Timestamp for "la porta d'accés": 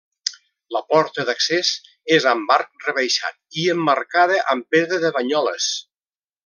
0.75-1.69